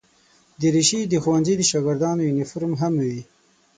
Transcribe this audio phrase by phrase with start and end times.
[0.61, 3.21] دریشي د ښوونځي د شاګردانو یونیفورم هم وي.